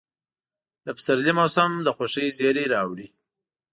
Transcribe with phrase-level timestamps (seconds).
[0.85, 3.07] د پسرلي موسم د خوښۍ زېرى راوړي.